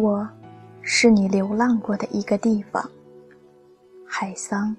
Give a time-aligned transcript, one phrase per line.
[0.00, 0.28] 我，
[0.80, 2.88] 是你流浪过的一个地方，
[4.06, 4.76] 海桑。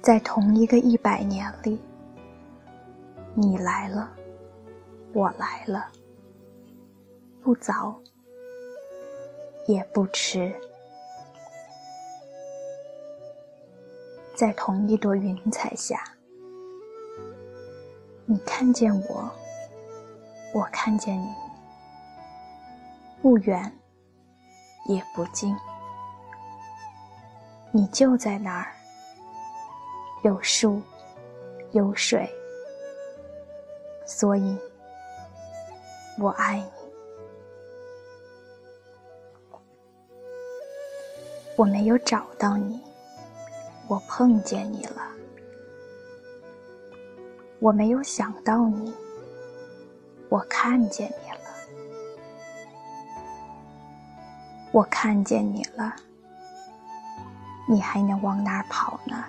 [0.00, 1.80] 在同一个一百年里，
[3.34, 4.10] 你来了，
[5.12, 5.86] 我来了，
[7.40, 7.96] 不早，
[9.68, 10.52] 也不迟。
[14.34, 16.02] 在同一朵云彩下，
[18.24, 19.30] 你看见我，
[20.54, 21.34] 我看见你，
[23.20, 23.72] 不远，
[24.86, 25.56] 也不近，
[27.70, 28.72] 你就在那儿。
[30.22, 30.80] 有树，
[31.72, 32.30] 有水，
[34.06, 34.56] 所以
[36.18, 36.70] 我爱你。
[41.56, 42.80] 我没有找到你，
[43.88, 45.02] 我碰见你了。
[47.62, 48.92] 我没有想到你，
[50.28, 51.38] 我看见你了。
[54.72, 55.94] 我看见你了，
[57.68, 59.24] 你还能往哪儿跑呢？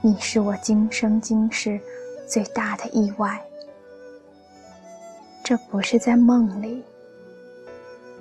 [0.00, 1.78] 你是我今生今世
[2.26, 3.38] 最大的意外，
[5.44, 6.82] 这不是在梦里，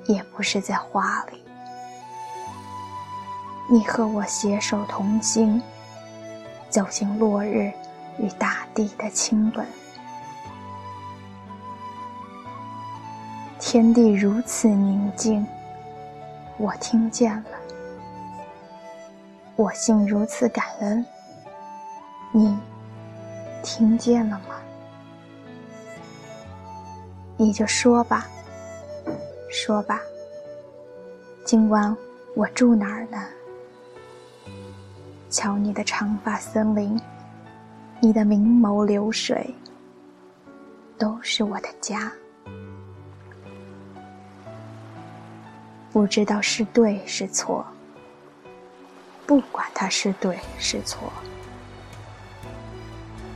[0.08, 1.42] 也不是在画里。
[3.69, 5.62] 你和我携手同行，
[6.72, 7.72] 走进落日
[8.17, 9.67] 与大地的亲吻。
[13.59, 15.45] 天地如此宁静，
[16.58, 17.52] 我听见了；
[19.55, 21.05] 我心如此感恩。
[22.31, 22.58] 你
[23.61, 24.56] 听见了吗？
[27.38, 28.28] 你就说吧，
[29.50, 30.00] 说吧。
[31.44, 31.96] 今晚
[32.35, 33.17] 我住哪儿呢？
[35.31, 37.00] 瞧你的长发森林，
[38.02, 39.56] 你的明眸流水，
[40.97, 42.12] 都是我的家。
[45.90, 47.66] 不知道是对是错，
[49.25, 51.12] 不管它是对是错。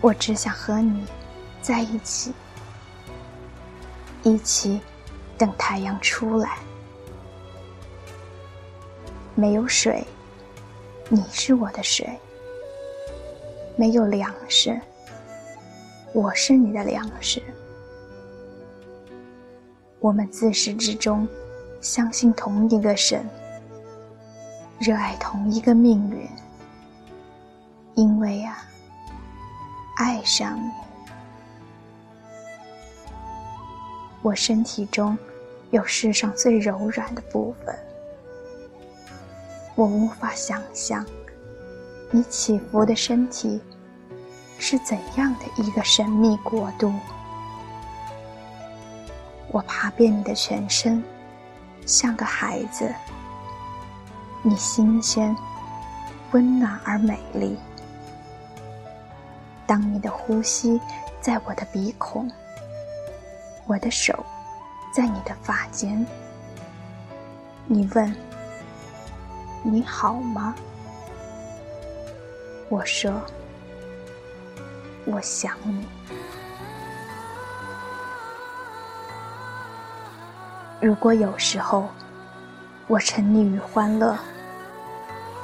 [0.01, 1.05] 我只想和你
[1.61, 2.33] 在一起，
[4.21, 4.81] 一起
[5.37, 6.57] 等太阳出来。
[9.33, 10.05] 没有水，
[11.07, 12.07] 你是我的水；
[13.75, 14.79] 没有粮食，
[16.13, 17.39] 我是你的粮食。
[19.99, 21.27] 我们自始至终
[21.79, 23.23] 相信同一个神，
[24.79, 26.27] 热爱同一个命运，
[27.93, 28.63] 因为啊。
[29.97, 30.71] 爱上你，
[34.21, 35.17] 我身体中
[35.71, 37.73] 有世上最柔软的部分。
[39.75, 41.05] 我无法想象，
[42.09, 43.61] 你起伏的身体
[44.57, 46.93] 是怎样的一个神秘国度。
[49.49, 51.03] 我爬遍你的全身，
[51.85, 52.93] 像个孩子。
[54.41, 55.35] 你新鲜、
[56.31, 57.57] 温暖而美丽。
[59.65, 60.79] 当你的呼吸
[61.19, 62.29] 在我的鼻孔，
[63.65, 64.25] 我的手
[64.93, 66.05] 在你的发间，
[67.65, 68.15] 你问
[69.67, 70.53] ：“你好吗？”
[72.69, 73.11] 我说
[75.05, 75.87] ：“我想你。”
[80.79, 81.89] 如果有时候
[82.85, 84.15] 我沉溺于欢乐，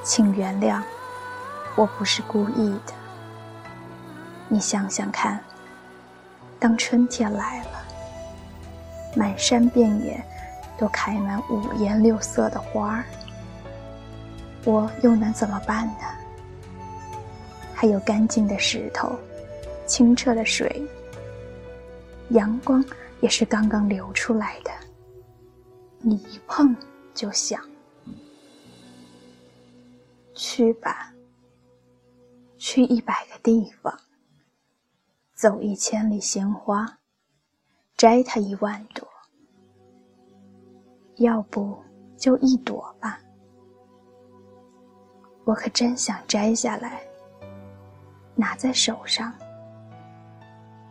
[0.04, 0.84] 请原谅，
[1.76, 2.94] 我不是故意的。
[4.48, 5.44] 你想想看，
[6.60, 7.84] 当春天来了，
[9.16, 10.24] 满山遍野
[10.78, 13.04] 都开满五颜六色的花儿，
[14.64, 16.04] 我又能怎么办呢？
[17.74, 19.18] 还有干净的石头，
[19.88, 20.88] 清澈的水，
[22.30, 22.84] 阳光
[23.22, 24.72] 也是刚刚流出来的，
[25.98, 26.76] 你一碰
[27.14, 27.60] 就想。
[30.36, 31.12] 去吧，
[32.58, 34.00] 去一百个地方。
[35.34, 37.00] 走一千里鲜花，
[37.98, 39.08] 摘它一万朵，
[41.16, 41.76] 要不
[42.16, 43.20] 就一朵吧。
[45.52, 47.02] 我可真想摘下来，
[48.36, 49.34] 拿在手上。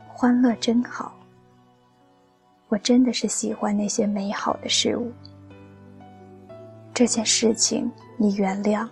[0.06, 1.14] 欢乐真好，
[2.68, 5.10] 我真的是喜欢那些美好的事物。
[6.92, 8.86] 这件事情你原谅，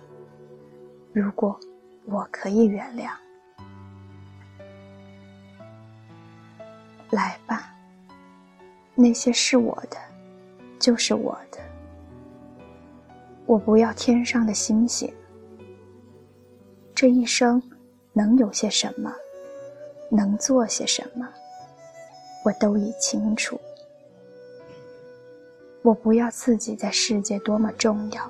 [1.13, 1.55] 如果
[2.05, 3.11] 我可以原谅。
[7.11, 7.71] 来吧，
[8.95, 9.97] 那些是我的，
[10.79, 11.59] 就是我的。
[13.45, 15.13] 我不要天上的星星，
[16.99, 17.63] 这一生
[18.11, 19.09] 能有些什么，
[20.09, 21.25] 能做些什么，
[22.43, 23.57] 我都已清楚。
[25.81, 28.29] 我不要自己在世界多么重要。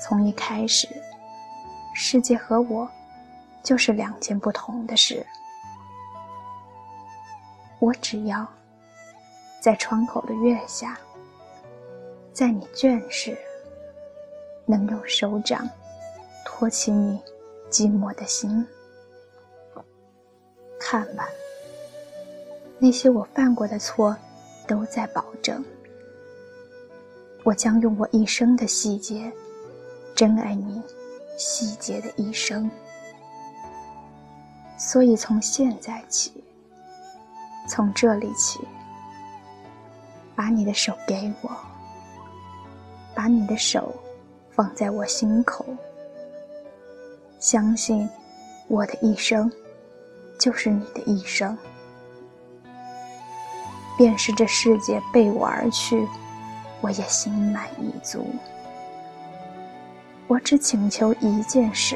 [0.00, 0.88] 从一开始，
[1.94, 2.88] 世界和我
[3.62, 5.26] 就是两件不同的事。
[7.80, 8.48] 我只要
[9.60, 10.98] 在窗口的月下，
[12.32, 13.36] 在你倦时，
[14.64, 15.68] 能用手掌
[16.56, 17.18] 托起你
[17.68, 18.64] 寂寞的心。
[20.78, 21.28] 看吧，
[22.78, 24.16] 那些我犯过的错，
[24.64, 25.64] 都在保证。
[27.42, 29.32] 我将用我一生的细节，
[30.14, 30.80] 珍爱你
[31.36, 32.70] 细节的一生。
[34.78, 36.32] 所以从现在起，
[37.68, 38.60] 从这里起，
[40.36, 41.50] 把你的手给我，
[43.12, 43.92] 把你的手
[44.52, 45.66] 放在我心口，
[47.44, 48.08] 相信
[48.68, 49.52] 我的一生
[50.38, 51.54] 就是你的一生，
[53.98, 56.08] 便是这世界背我而去。
[56.80, 58.26] 我也心满意足。
[60.26, 61.94] 我只请求一件事：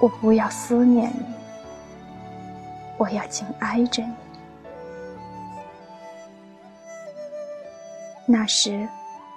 [0.00, 1.34] 我不要思念你，
[2.96, 4.14] 我要紧挨着你。
[8.24, 8.88] 那时，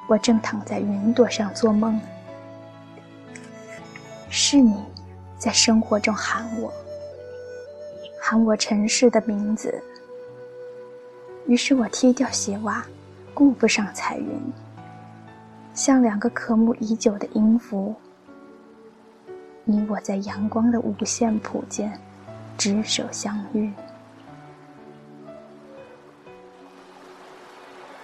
[0.08, 2.00] 我正躺在云朵上做梦，
[4.40, 4.76] 是你
[5.36, 6.72] 在生活中喊我，
[8.22, 9.84] 喊我城市的名字。
[11.48, 12.86] 于是我踢掉鞋袜。
[13.34, 14.54] 顾不上彩云，
[15.74, 17.96] 像两个渴慕已久的音符。
[19.64, 22.00] 你我在阳光的无限谱间，
[22.58, 23.72] 执手相遇。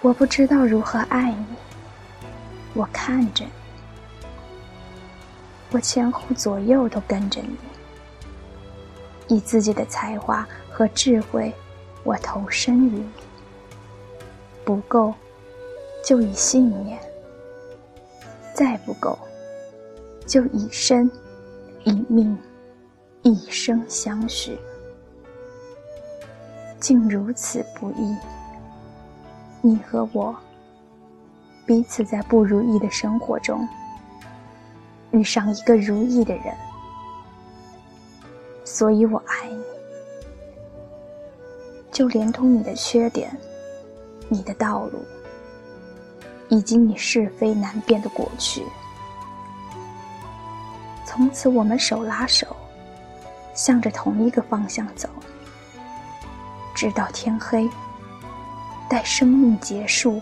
[0.00, 1.46] 我不知道如何爱你，
[2.74, 3.50] 我看着你，
[5.74, 7.56] 我前后左右都跟着你，
[9.26, 11.52] 以自己的才华和智慧，
[12.04, 13.04] 我投身于你。
[14.64, 15.12] 不够。
[16.04, 17.00] 就以信念，
[18.52, 19.18] 再不够，
[20.26, 21.10] 就以身、
[21.84, 22.36] 以命、
[23.22, 24.58] 一生相许。
[26.78, 28.14] 竟如此不易，
[29.62, 30.36] 你和我
[31.64, 33.66] 彼此在不如意的生活中
[35.14, 36.54] 遇上一个如意的人，
[38.64, 39.62] 所以我爱你，
[41.92, 43.34] 就连同你的缺点，
[44.28, 45.02] 你的道路。
[46.50, 48.62] 以及你是非难辨的过去，
[51.04, 52.46] 从此我们手拉手，
[53.54, 55.08] 向着同一个方向走，
[56.74, 57.68] 直到天黑。
[58.90, 60.20] 待生命结束，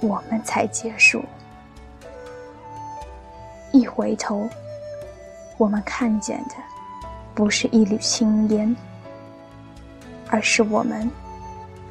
[0.00, 1.24] 我们才结束。
[3.74, 4.48] 一回头，
[5.58, 6.54] 我们看见的
[7.34, 8.74] 不是一缕青烟，
[10.28, 11.10] 而是我们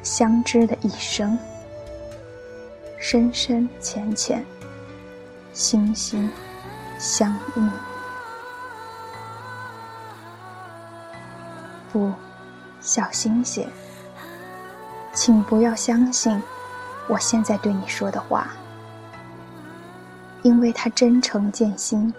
[0.02, 1.38] 相知的一生。
[2.98, 4.42] 深深浅浅，
[5.52, 6.30] 心心
[6.98, 7.70] 相印。
[11.92, 12.10] 不，
[12.80, 13.68] 小心些，
[15.12, 16.42] 请不要相信
[17.08, 18.48] 我现在对你说的话，
[20.44, 22.14] 因为他真诚见心，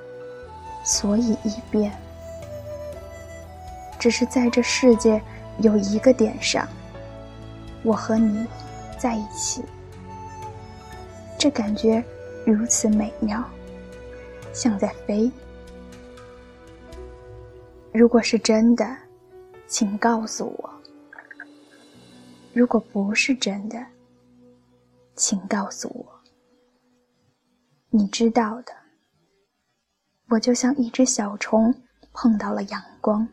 [0.84, 1.96] 所以易变。
[4.00, 5.22] 只是在这世界
[5.60, 6.68] 有一个点上，
[7.84, 8.46] 我和你
[9.00, 9.64] 在一起。
[11.38, 12.04] 这感觉
[12.46, 13.44] 如此美妙，
[14.54, 15.32] 像在飞。
[17.94, 18.98] 如果是真的，
[19.68, 20.70] 请告诉我；
[22.54, 23.86] 如果不是真的，
[25.16, 26.15] 请告诉我。
[27.98, 28.74] 你知道的，
[30.28, 31.74] 我就像一只小虫
[32.12, 33.26] 碰到了阳光，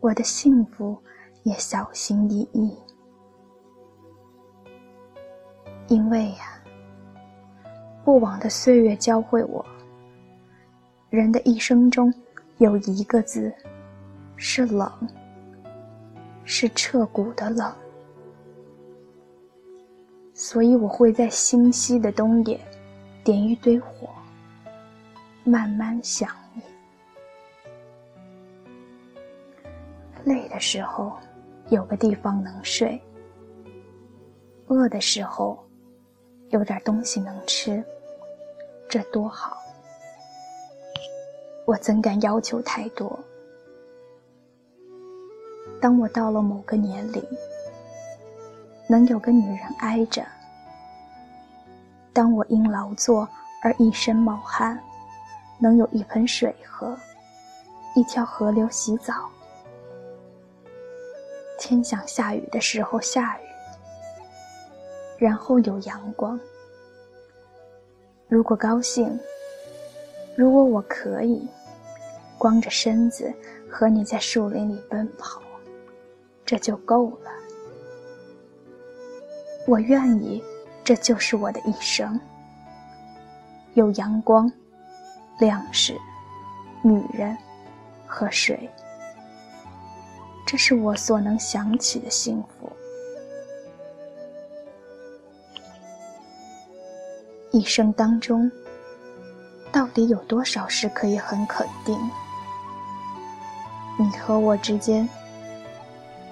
[0.00, 1.00] 我的幸福
[1.44, 2.76] 也小心翼翼。
[5.86, 6.60] 因为呀，
[8.04, 9.64] 过往的岁月教会我，
[11.10, 12.12] 人的一生中
[12.58, 13.54] 有一个字
[14.34, 14.92] 是冷，
[16.42, 17.72] 是彻骨的冷。
[20.34, 22.60] 所以我会在星稀的冬夜
[23.24, 24.08] 点一堆火，
[25.44, 26.62] 慢慢想你。
[30.24, 31.16] 累的时候
[31.68, 33.00] 有个地方能睡，
[34.66, 35.58] 饿的时候。
[36.50, 37.80] 有点东西能吃，
[38.88, 39.56] 这多好！
[41.64, 43.16] 我怎敢要求太多？
[45.80, 47.24] 当我到了某个年龄，
[48.88, 50.24] 能有个女人挨着；
[52.12, 53.28] 当我因劳作
[53.62, 54.78] 而一身冒汗，
[55.58, 56.96] 能有一盆水喝，
[57.94, 59.28] 一条河流洗澡。
[61.58, 63.42] 天想下雨的时候下雨，
[65.18, 66.38] 然后有阳光。
[68.28, 69.18] 如果高兴，
[70.36, 71.46] 如果我可以，
[72.38, 73.32] 光着身子
[73.68, 75.42] 和你在树林里奔跑，
[76.46, 77.30] 这就够了。
[79.66, 80.42] 我愿意，
[80.84, 82.18] 这就是我的一生。
[83.74, 84.50] 有阳光、
[85.38, 85.96] 粮食、
[86.82, 87.36] 女人
[88.06, 88.68] 和水，
[90.44, 92.72] 这是我所能想起的幸福。
[97.52, 98.50] 一生当中，
[99.70, 101.96] 到底有多少事可以很肯定？
[103.98, 105.08] 你和我之间，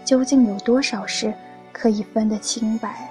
[0.04, 1.32] 究竟有多少事
[1.72, 3.07] 可以分得清白？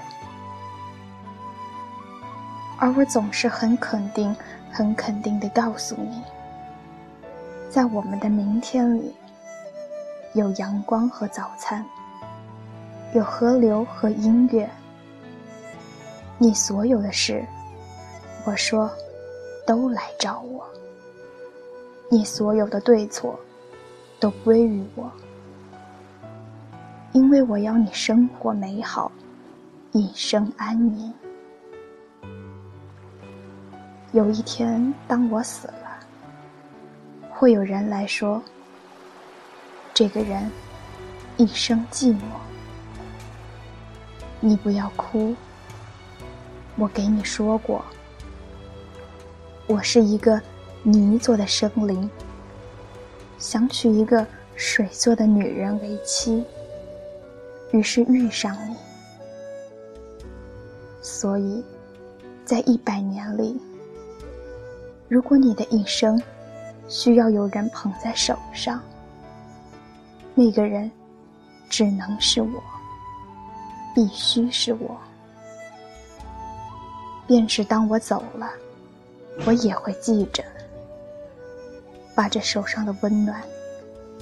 [2.79, 4.35] 而我总是很肯定、
[4.71, 6.21] 很肯定地告诉你，
[7.71, 9.15] 在我们的明天里，
[10.33, 11.83] 有阳光和早餐，
[13.13, 14.69] 有河流和音乐。
[16.37, 17.43] 你所有的事，
[18.45, 18.87] 我说，
[19.65, 20.63] 都来找我。
[22.09, 23.39] 你所有的对错，
[24.19, 25.11] 都归于我，
[27.11, 29.11] 因为我要你生活美好，
[29.93, 31.11] 一生安宁。
[34.13, 35.99] 有一天，当我死了，
[37.29, 38.41] 会有人来说
[39.93, 40.49] ：“这个人
[41.35, 42.21] 一生寂寞。”
[44.39, 45.35] 你不要哭，
[46.77, 47.83] 我给你说过，
[49.67, 50.41] 我是一个
[50.83, 52.09] 泥做的生灵，
[53.37, 56.45] 想娶一个水做的女人为妻，
[57.71, 58.75] 于是遇上你，
[61.01, 61.61] 所以
[62.45, 63.61] 在一百年里。
[65.09, 66.21] 如果你的一生
[66.89, 68.81] 需要有人捧在手上，
[70.35, 70.91] 那个人
[71.69, 72.61] 只能是我，
[73.95, 74.97] 必须是我。
[77.25, 78.49] 便是当我走了，
[79.45, 80.43] 我也会记着，
[82.13, 83.41] 把这手上的温暖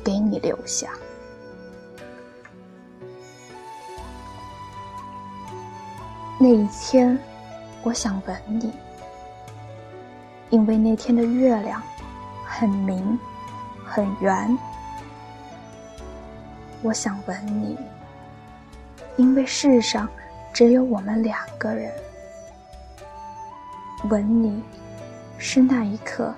[0.04, 0.90] 给你留下。
[6.38, 7.18] 那一天，
[7.84, 8.72] 我想吻你。
[10.50, 11.82] 因为那天的月亮
[12.46, 13.18] 很明，
[13.86, 14.58] 很圆，
[16.82, 17.78] 我想吻你。
[19.18, 20.08] 因为世上
[20.54, 21.92] 只有我们两个人，
[24.10, 24.62] 吻你
[25.38, 26.34] 是那一刻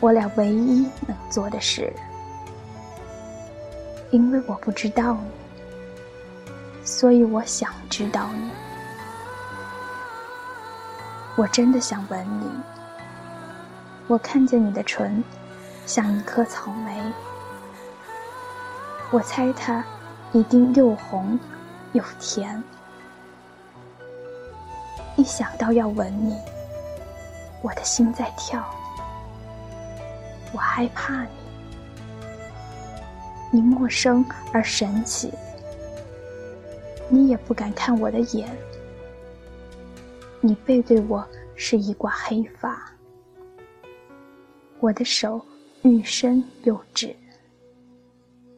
[0.00, 1.92] 我俩唯一能做的事。
[4.10, 6.46] 因为我不知道你，
[6.84, 8.50] 所以我想知道你。
[11.36, 12.73] 我真的想吻你。
[14.06, 15.24] 我看见你的唇，
[15.86, 17.00] 像一颗草莓。
[19.10, 19.84] 我猜它
[20.32, 21.38] 一定又红
[21.92, 22.62] 又甜。
[25.16, 26.36] 一想到要吻你，
[27.62, 28.62] 我的心在跳。
[30.52, 31.28] 我害怕你，
[33.52, 35.32] 你陌生而神奇。
[37.08, 38.48] 你也不敢看我的眼，
[40.40, 42.90] 你背对我是一挂黑发。
[44.84, 45.40] 我的手
[45.80, 47.16] 愈伸又直，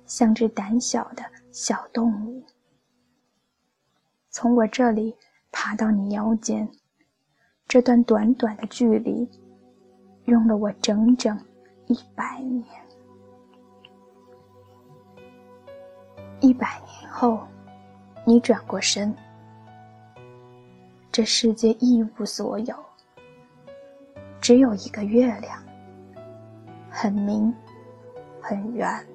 [0.06, 2.42] 像只胆小的小动物，
[4.30, 5.14] 从我这里
[5.52, 6.68] 爬到你腰间。
[7.68, 9.28] 这段短短的距离，
[10.24, 11.38] 用了我整整
[11.86, 12.64] 一百年。
[16.40, 17.46] 一百年后，
[18.24, 19.14] 你转过身，
[21.12, 22.74] 这世界一无所有，
[24.40, 25.65] 只有一个月亮。
[26.98, 27.54] 很明，
[28.40, 29.06] 很圆。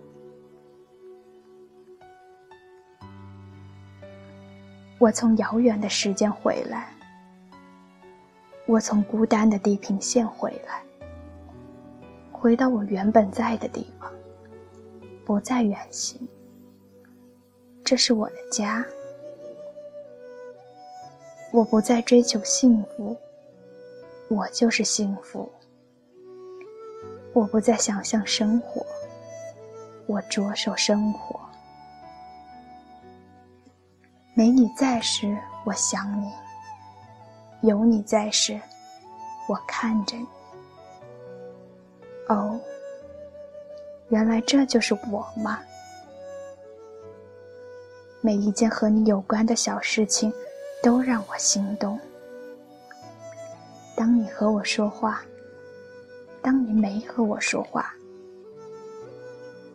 [5.00, 6.94] 我从遥远的时间回来，
[8.68, 10.84] 我从孤单的地平线回来，
[12.32, 14.14] 回到我原本在的地方，
[15.26, 16.22] 不再远行。
[17.84, 18.86] 这是我的家，
[21.52, 23.18] 我不再追求幸福，
[24.28, 25.52] 我就是幸福。
[27.34, 28.86] 我不再想象生活，
[30.06, 31.40] 我着手生活。
[34.34, 36.30] 没你在时，我想你；
[37.62, 38.60] 有你在时，
[39.48, 40.28] 我看着你。
[42.28, 42.60] 哦，
[44.10, 45.60] 原来这就是我吗？
[48.20, 50.34] 每一件和你有关的小事情，
[50.84, 51.98] 都让我心动。
[53.96, 55.24] 当你和我说话。
[56.42, 57.94] 当你没和我说话，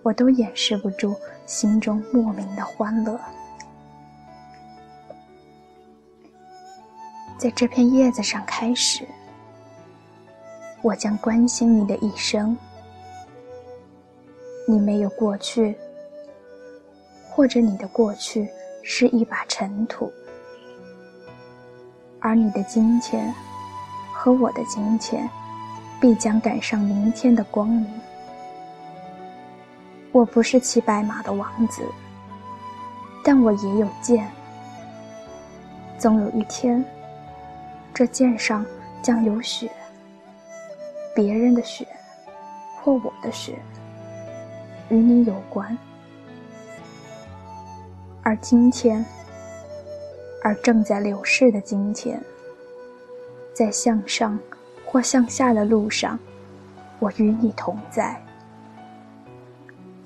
[0.02, 1.14] 我都掩饰不住
[1.46, 3.20] 心中莫名的欢乐。
[7.38, 9.06] 在这片叶子上开始，
[10.82, 12.56] 我将关心你的一生。
[14.68, 15.76] 你没有过去，
[17.30, 18.48] 或者你的过去
[18.82, 20.12] 是一把尘土，
[22.18, 23.32] 而你的金钱
[24.12, 25.30] 和我的金钱
[26.00, 27.86] 必将赶上明天的光明。
[30.12, 31.82] 我不是骑白马的王子，
[33.22, 34.30] 但我也有剑。
[35.98, 36.84] 总有一天。
[37.94, 38.62] 这剑上
[39.00, 39.70] 将有血，
[41.14, 41.86] 别人的血，
[42.82, 43.58] 或我的血，
[44.90, 45.78] 与你有关。
[48.22, 49.02] 而今天，
[50.42, 52.20] 而正在流逝的今天，
[53.54, 54.38] 在向上
[54.86, 56.18] 或向下的路上，
[56.98, 58.18] 我与你同在。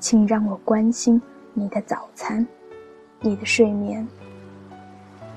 [0.00, 1.20] 请让我关心
[1.52, 2.44] 你的早餐，
[3.20, 4.08] 你的睡眠，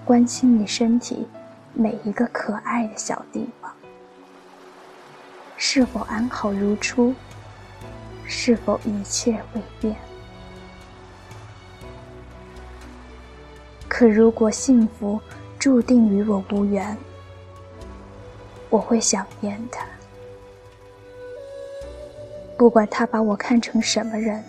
[0.04, 1.28] 关心你身体。
[1.76, 3.74] 每一个可爱的小地方，
[5.58, 7.16] 是否安好如初？
[8.26, 9.96] 是否一切未变？
[13.88, 15.20] 可如果幸福
[15.58, 16.96] 注定与我无缘，
[18.74, 19.86] 我会想念他。
[22.58, 24.44] 不管他把我看成什么人，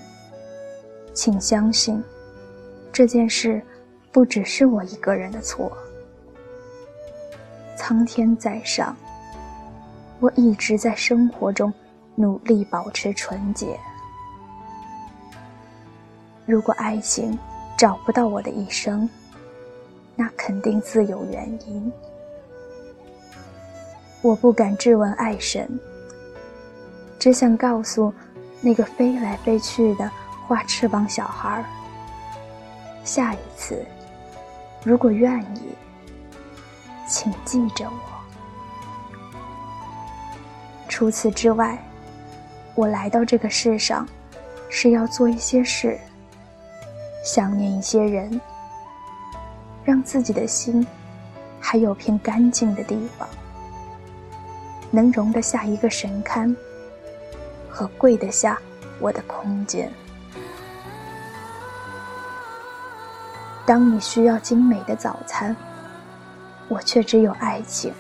[1.13, 2.03] 请相信，
[2.91, 3.63] 这件事
[4.11, 5.71] 不只是我一个人的错。
[7.77, 8.97] 苍天在上，
[10.21, 11.71] 我一直在生活中
[12.15, 13.79] 努力保持纯洁。
[16.47, 17.39] 如果爱情
[17.77, 19.07] 找不到我的一生，
[20.17, 21.93] 那肯定自有原因。
[24.25, 25.69] 我不敢质问爱神，
[27.19, 28.11] 只想告诉
[28.63, 30.11] 那个飞来飞去的
[30.47, 31.65] 花翅膀小孩儿：
[33.05, 33.85] 下一次，
[34.83, 35.75] 如果愿意。
[37.07, 38.01] 请记着我。
[40.89, 41.77] 除此之外，
[42.75, 44.09] 我来到这个世上，
[44.71, 45.99] 是要做一些事，
[47.23, 48.41] 想念一些人，
[49.85, 50.87] 让自己的心
[51.61, 53.29] 还有片干净的地方，
[54.95, 56.55] 能容得下一个神龛，
[57.69, 58.59] 和跪得下
[59.01, 59.91] 我的空间。
[63.67, 65.55] 当你需要精美的早餐。
[66.69, 67.93] 我却只有爱情。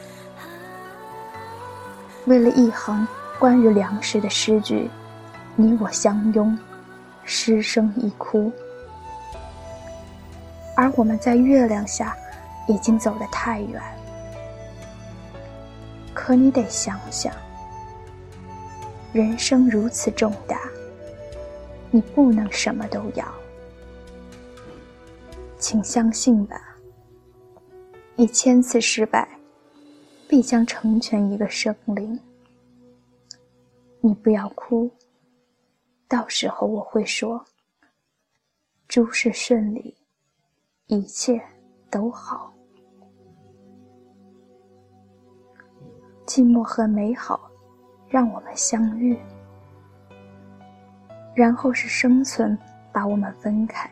[2.26, 3.06] 为了一行
[3.38, 4.90] 关于粮食的诗句，
[5.54, 6.58] 你我相拥，
[7.24, 8.50] 失声一哭。
[10.74, 12.16] 而我们在月亮下
[12.66, 13.82] 已经走得太远。
[16.14, 17.34] 可你得想想，
[19.12, 20.60] 人生如此重大，
[21.90, 23.34] 你不能什么都要。
[25.58, 26.78] 请相信吧。
[28.16, 29.28] 一千次失败，
[30.28, 32.18] 必将成全一个生灵。
[34.00, 34.88] 你不要哭，
[36.06, 37.44] 到时候我会说：
[38.86, 39.96] 诸事顺利，
[40.86, 41.42] 一切
[41.90, 42.53] 都好。
[46.26, 47.50] 寂寞和美好，
[48.08, 49.18] 让我们相遇，
[51.34, 52.58] 然后是生存
[52.92, 53.90] 把我们分开。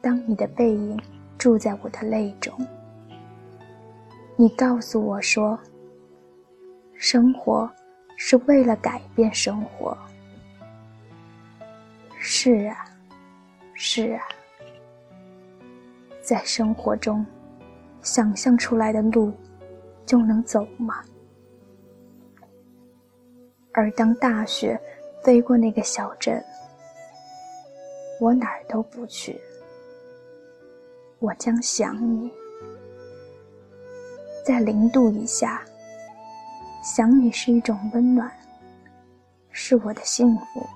[0.00, 0.98] 当你的背影。
[1.36, 2.56] 住在我的泪中，
[4.34, 5.58] 你告诉我说
[6.94, 7.70] ：“生活
[8.16, 9.94] 是为了改变生活。”
[12.18, 12.86] 是啊，
[13.74, 14.22] 是啊，
[16.22, 17.26] 在生活中，
[18.00, 19.34] 想象出来的路
[20.06, 21.02] 就能走吗？
[23.72, 24.80] 而当大雪
[25.22, 26.42] 飞过那个小镇，
[28.20, 29.40] 我哪儿都不去。
[31.18, 32.30] 我将想你，
[34.46, 35.64] 在零度以下，
[36.84, 38.30] 想你是一种温暖，
[39.50, 40.66] 是我的幸福。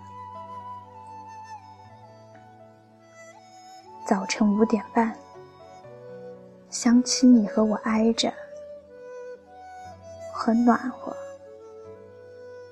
[4.07, 5.15] 早晨五点半，
[6.71, 8.33] 想起你和我挨着，
[10.49, 11.15] 很暖和。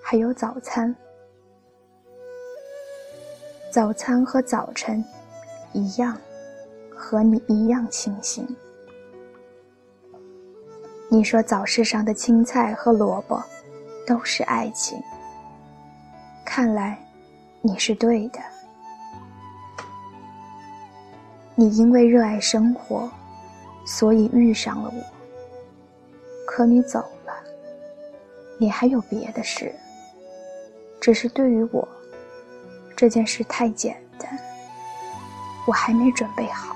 [0.03, 0.97] 还有早餐，
[3.71, 5.05] 早餐和早晨
[5.75, 6.17] 一样。
[6.91, 8.49] 和你一样清醒。
[11.11, 13.43] 你说早市上的青菜和萝卜
[14.07, 14.99] 都是爱情，
[16.47, 16.99] 看来
[17.61, 18.41] 你是对的。
[21.55, 23.11] 你因为热爱生活，
[23.85, 25.03] 所以遇上了我。
[26.47, 27.05] 可你走，
[28.59, 29.75] 你还有别的事，
[31.01, 31.87] 只是对于我，
[32.97, 34.39] 这件事太简单，
[35.67, 36.75] 我还没准备好。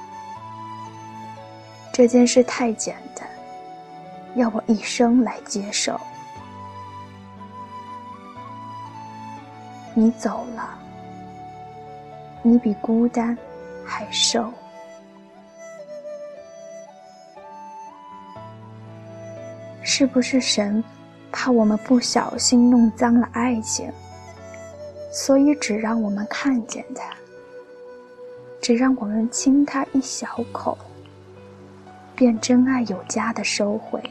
[1.93, 3.29] 这件事太简单，
[4.35, 5.99] 要我一生来接受。
[9.95, 10.79] 你走了，
[12.43, 13.37] 你比孤单
[13.85, 14.53] 还瘦。
[19.83, 20.83] 是不是神
[21.33, 23.91] 怕我们不小心弄脏了爱情，
[25.13, 27.03] 所以只让我们看见它，
[28.61, 30.77] 只让我们亲它一小口，
[32.15, 34.03] 便真爱有加的收回，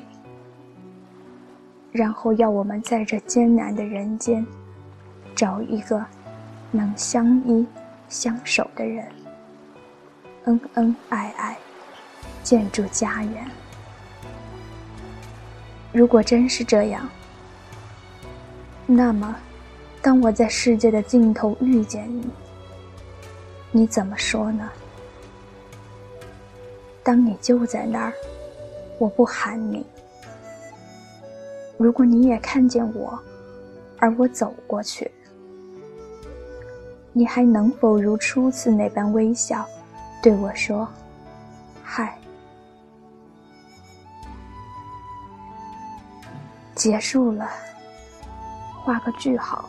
[1.91, 4.45] 然后要我们在这艰难的人间，
[5.36, 6.03] 找一个
[6.71, 7.65] 能相依
[8.08, 9.08] 相守的人，
[10.45, 11.58] 恩恩爱爱，
[12.43, 13.45] 建筑家园。
[15.91, 17.10] 如果真是这样，
[18.86, 19.36] 那么，
[20.02, 22.30] 当我在世界的尽头遇见你，
[23.71, 24.69] 你怎么说呢？
[27.02, 28.13] 当你就在那儿，
[28.99, 29.84] 我不喊你。
[31.78, 33.17] 如果你也看见我，
[33.97, 35.10] 而我走过去，
[37.13, 39.65] 你还能否如初次那般微笑，
[40.21, 40.88] 对我说
[41.84, 42.15] ：“嗨。”
[46.79, 47.45] 结束了，
[48.81, 49.67] 画个句号，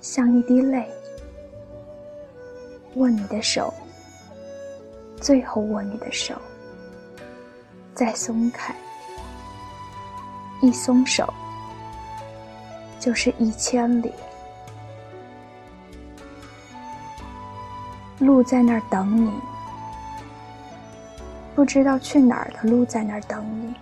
[0.00, 0.88] 像一滴泪。
[2.94, 3.74] 握你的手，
[5.20, 6.40] 最后握你的手，
[7.92, 8.72] 再松开，
[10.62, 11.34] 一松手
[13.00, 14.12] 就是一千里。
[18.20, 19.32] 路在那儿等你，
[21.56, 23.74] 不知道去哪儿的路在那儿等你。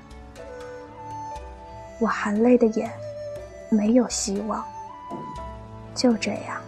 [2.03, 2.91] 我含泪的眼，
[3.71, 4.65] 没有希望。
[5.95, 6.61] 就这样，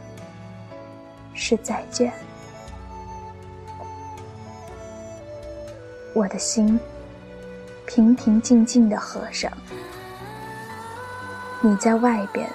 [1.35, 2.13] 是再见。
[6.15, 6.79] 我的心
[7.85, 9.51] 平平静静的合上。
[11.61, 12.49] 你在外边，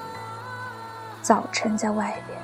[1.22, 2.40] 早晨在外边。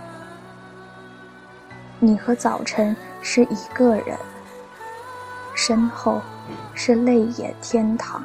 [1.98, 4.18] 你和早晨是一个人，
[5.56, 6.22] 身后
[6.74, 8.22] 是泪眼天堂。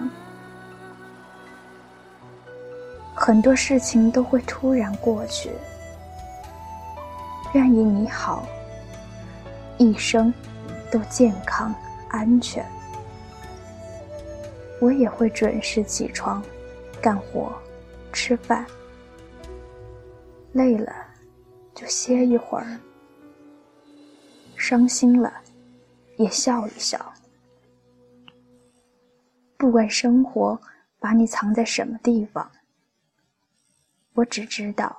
[3.23, 5.51] 很多事情都会突然过去。
[7.53, 8.49] 愿意你好，
[9.77, 10.33] 一生
[10.91, 11.75] 都健康
[12.09, 12.65] 安全。
[14.81, 16.43] 我也会准时起床，
[16.99, 17.53] 干活，
[18.11, 18.65] 吃饭。
[20.53, 20.91] 累了
[21.75, 22.81] 就歇一会儿，
[24.57, 25.31] 伤心了
[26.17, 26.99] 也笑一笑。
[29.59, 30.59] 不管生活
[30.99, 32.51] 把你藏在什么地方。
[34.21, 34.95] 我只知道，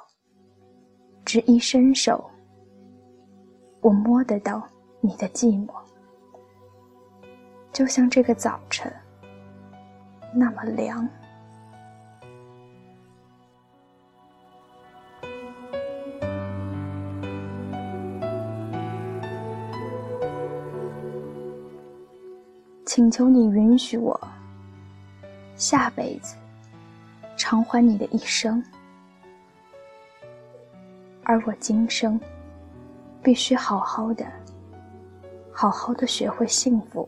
[1.24, 2.28] 只一伸手，
[3.80, 4.68] 我摸得到
[5.00, 5.72] 你的寂寞，
[7.72, 8.92] 就像这个早晨
[10.34, 11.08] 那么凉。
[22.88, 24.20] 请求你允许我，
[25.56, 26.36] 下辈子
[27.38, 28.64] 偿还你的一生。
[31.24, 32.20] 而我今生
[33.24, 34.26] 必须好好的、
[35.52, 37.08] 好好的学会幸福。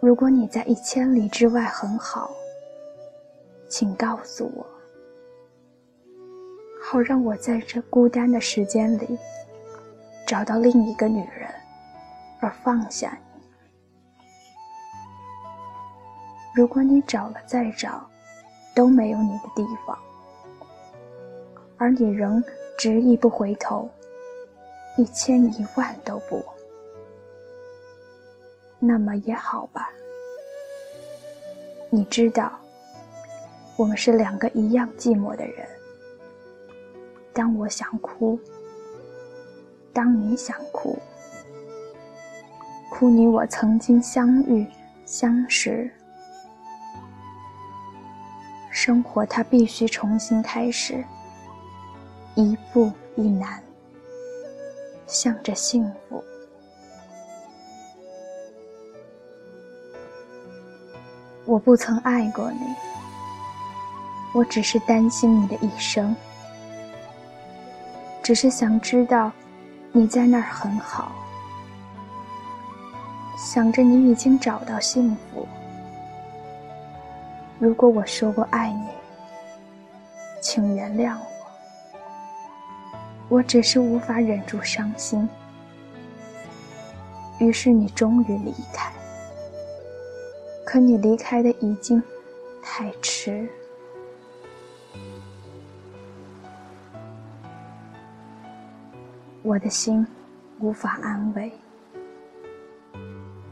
[0.00, 2.30] 如果你在一千里之外很好，
[3.68, 4.66] 请告诉我，
[6.82, 9.16] 好让我在这孤单的时间里
[10.26, 11.48] 找到另一个女人，
[12.40, 13.42] 而放下你。
[16.54, 18.04] 如果你找了再找，
[18.74, 19.98] 都没有你的地方，
[21.76, 22.42] 而你仍
[22.78, 23.88] 执意不回头，
[24.96, 26.44] 一千一万都不，
[28.78, 29.90] 那么也好吧。
[31.90, 32.52] 你知道，
[33.76, 35.68] 我们是两个一样寂寞的人。
[37.34, 38.38] 当我想哭，
[39.92, 40.98] 当你想哭，
[42.90, 44.66] 哭你我曾经相遇
[45.04, 45.90] 相识。
[48.84, 51.04] 生活它必须重新开始，
[52.34, 53.62] 一步一难，
[55.06, 56.20] 向着幸福。
[61.44, 62.58] 我不曾爱过你，
[64.34, 66.16] 我只是担心你的一生，
[68.20, 69.30] 只是想知道
[69.92, 71.12] 你在那儿很好，
[73.38, 75.46] 想着你已经找到幸福。
[77.62, 78.88] 如果我说过爱你，
[80.40, 81.26] 请原谅我，
[83.28, 85.28] 我只是无法忍住伤心。
[87.38, 88.92] 于是你终于离开，
[90.66, 92.02] 可你离开的已经
[92.60, 93.48] 太迟。
[99.44, 100.04] 我的心
[100.58, 101.52] 无法安慰，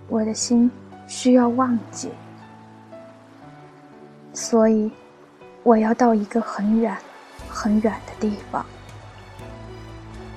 [0.08, 0.68] 我的心
[1.06, 2.10] 需要忘记，
[4.40, 4.90] 所以
[5.62, 6.96] 我要到一个很远、
[7.46, 8.64] 很远的地方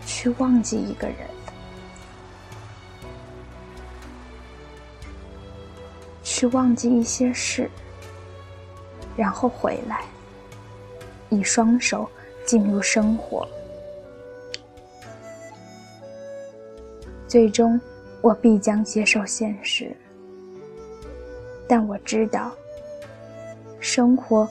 [0.06, 1.16] 去忘记一个人，
[6.22, 7.72] 去忘记一些事，
[9.16, 10.04] 然后回来，
[11.30, 12.08] 以双手
[12.46, 13.48] 进入生活。
[17.26, 17.80] 最终，
[18.22, 19.96] 我必将接受现实。
[21.70, 22.52] 但我知道，
[23.84, 24.48] 生活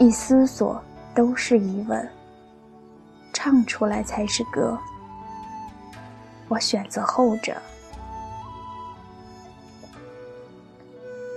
[0.00, 0.82] 一思索
[1.14, 2.10] 都是疑问，
[3.32, 4.76] 唱出来才是歌。
[6.48, 7.54] 我选择后者。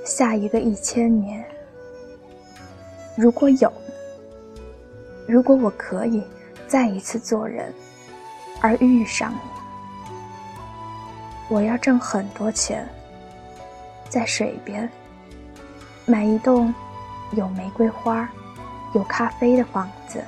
[0.03, 1.45] 下一个一千年，
[3.15, 3.71] 如果有，
[5.27, 6.23] 如果我可以
[6.67, 7.71] 再一次做人，
[8.61, 9.39] 而遇上你。
[11.49, 12.89] 我要挣很多钱，
[14.09, 14.89] 在水边
[16.07, 16.73] 买一栋
[17.31, 18.29] 有玫瑰花、
[18.93, 20.23] 有咖啡的房子，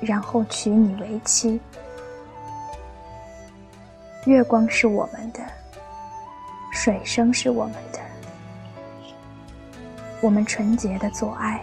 [0.00, 1.60] 然后娶你为妻。
[4.24, 5.40] 月光是我们的，
[6.72, 8.00] 水声是我们的，
[10.20, 11.60] 我们纯洁的做爱，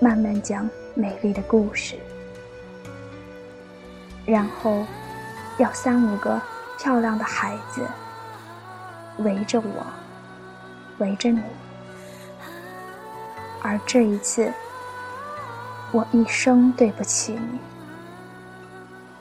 [0.00, 1.98] 慢慢讲美丽的故事，
[4.24, 4.84] 然后。
[5.58, 6.38] 要三五个
[6.78, 7.80] 漂亮的孩子
[9.20, 9.86] 围着我，
[10.98, 11.40] 围着你，
[13.66, 14.52] 而这一次，
[15.90, 17.58] 我一生对不起你，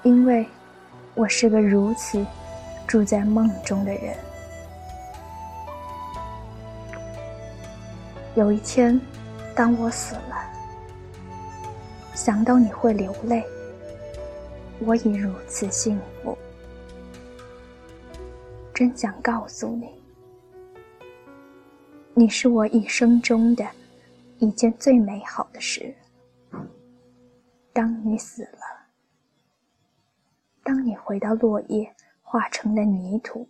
[0.03, 0.47] 因为
[1.15, 2.23] 我是个如此
[2.86, 4.15] 住在梦中的人。
[8.36, 9.01] 有一天，
[9.55, 10.36] 当我死了，
[12.13, 13.43] 想到你会流泪。
[14.79, 16.38] 我已如此幸福，
[18.75, 19.89] 真想告诉你，
[22.13, 23.65] 你是我一生中的
[24.39, 25.95] 一件最美好的事。
[27.71, 28.60] 当你死了，
[30.63, 33.48] 当你回到落叶化成的泥土，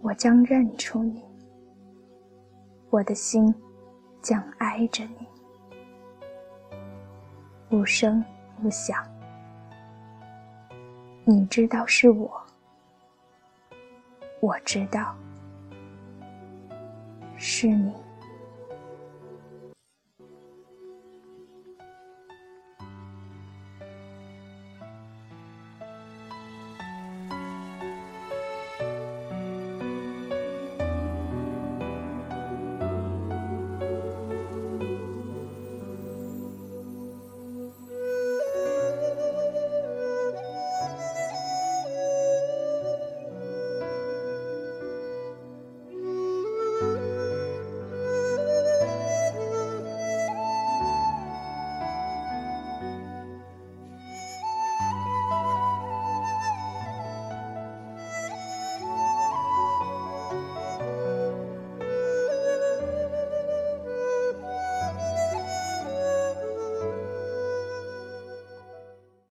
[0.00, 1.24] 我将认出你，
[2.90, 3.54] 我的心
[4.20, 5.26] 将挨着你，
[7.70, 8.24] 无声
[8.62, 9.04] 无响。
[11.24, 12.40] 你知道是我，
[14.40, 15.16] 我知道
[17.36, 18.03] 是你。